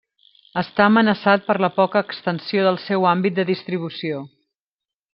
[0.61, 4.27] Està amenaçat per la poca extensió del seu àmbit de distribució.